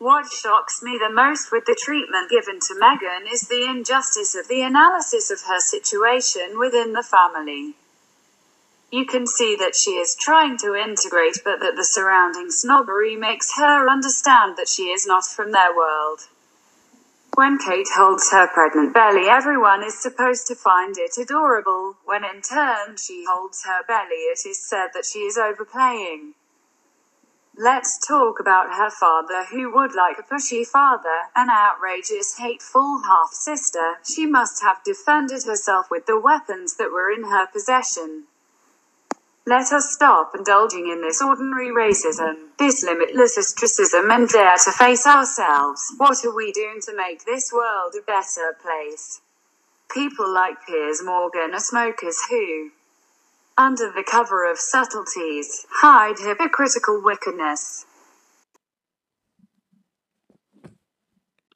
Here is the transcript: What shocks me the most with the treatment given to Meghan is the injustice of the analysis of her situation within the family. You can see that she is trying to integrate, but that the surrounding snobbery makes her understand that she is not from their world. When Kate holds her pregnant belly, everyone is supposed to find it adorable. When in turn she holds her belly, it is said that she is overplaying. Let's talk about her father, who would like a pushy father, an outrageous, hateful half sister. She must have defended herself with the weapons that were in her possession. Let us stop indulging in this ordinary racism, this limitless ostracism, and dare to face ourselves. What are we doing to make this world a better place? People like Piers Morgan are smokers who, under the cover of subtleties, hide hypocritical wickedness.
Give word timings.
What 0.00 0.32
shocks 0.32 0.82
me 0.82 0.96
the 0.98 1.12
most 1.12 1.52
with 1.52 1.66
the 1.66 1.76
treatment 1.78 2.30
given 2.30 2.58
to 2.58 2.74
Meghan 2.74 3.30
is 3.30 3.42
the 3.42 3.66
injustice 3.66 4.34
of 4.34 4.48
the 4.48 4.62
analysis 4.62 5.30
of 5.30 5.42
her 5.42 5.60
situation 5.60 6.58
within 6.58 6.94
the 6.94 7.02
family. 7.02 7.74
You 8.90 9.04
can 9.04 9.26
see 9.26 9.56
that 9.56 9.76
she 9.76 9.98
is 9.98 10.16
trying 10.16 10.56
to 10.64 10.74
integrate, 10.74 11.44
but 11.44 11.60
that 11.60 11.76
the 11.76 11.84
surrounding 11.84 12.50
snobbery 12.50 13.14
makes 13.14 13.58
her 13.58 13.90
understand 13.90 14.56
that 14.56 14.70
she 14.70 14.84
is 14.84 15.06
not 15.06 15.26
from 15.26 15.52
their 15.52 15.76
world. 15.76 16.20
When 17.34 17.58
Kate 17.58 17.90
holds 17.94 18.32
her 18.32 18.48
pregnant 18.48 18.94
belly, 18.94 19.28
everyone 19.28 19.84
is 19.84 20.00
supposed 20.00 20.46
to 20.46 20.54
find 20.54 20.96
it 20.96 21.18
adorable. 21.18 21.98
When 22.06 22.24
in 22.24 22.40
turn 22.40 22.96
she 22.96 23.26
holds 23.28 23.64
her 23.66 23.82
belly, 23.86 24.32
it 24.32 24.46
is 24.46 24.66
said 24.66 24.92
that 24.94 25.04
she 25.04 25.18
is 25.18 25.36
overplaying. 25.36 26.36
Let's 27.56 27.98
talk 27.98 28.40
about 28.40 28.74
her 28.76 28.90
father, 28.90 29.44
who 29.44 29.74
would 29.74 29.94
like 29.94 30.18
a 30.18 30.22
pushy 30.22 30.66
father, 30.66 31.28
an 31.36 31.50
outrageous, 31.50 32.38
hateful 32.38 33.02
half 33.04 33.32
sister. 33.32 33.98
She 34.04 34.24
must 34.24 34.62
have 34.62 34.82
defended 34.84 35.42
herself 35.44 35.90
with 35.90 36.06
the 36.06 36.18
weapons 36.18 36.76
that 36.76 36.92
were 36.92 37.10
in 37.10 37.24
her 37.24 37.46
possession. 37.46 38.24
Let 39.46 39.72
us 39.72 39.92
stop 39.92 40.32
indulging 40.34 40.88
in 40.88 41.02
this 41.02 41.20
ordinary 41.20 41.70
racism, 41.70 42.50
this 42.58 42.84
limitless 42.84 43.36
ostracism, 43.36 44.10
and 44.10 44.28
dare 44.28 44.56
to 44.64 44.70
face 44.70 45.06
ourselves. 45.06 45.92
What 45.96 46.24
are 46.24 46.34
we 46.34 46.52
doing 46.52 46.80
to 46.86 46.96
make 46.96 47.24
this 47.24 47.52
world 47.52 47.94
a 47.98 48.02
better 48.02 48.56
place? 48.62 49.20
People 49.90 50.32
like 50.32 50.64
Piers 50.66 51.02
Morgan 51.02 51.52
are 51.52 51.60
smokers 51.60 52.18
who, 52.30 52.70
under 53.60 53.92
the 53.92 54.02
cover 54.02 54.50
of 54.50 54.58
subtleties, 54.58 55.66
hide 55.70 56.18
hypocritical 56.18 57.02
wickedness. 57.02 57.84